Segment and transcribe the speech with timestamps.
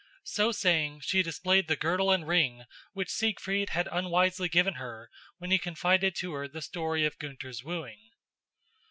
[0.23, 2.63] So saying, she displayed the girdle and ring
[2.93, 7.63] which Siegfried had unwisely given her when he confided to her the story of Gunther's
[7.63, 8.09] wooing.